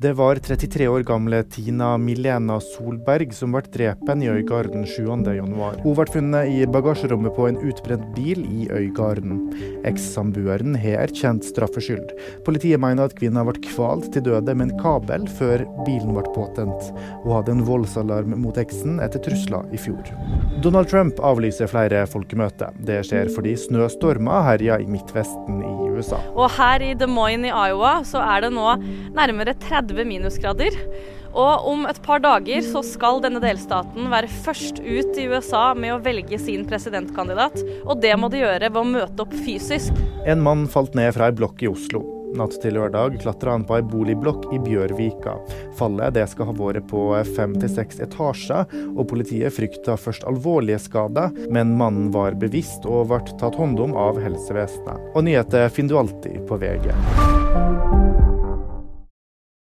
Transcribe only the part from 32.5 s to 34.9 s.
så skal denne delstaten være først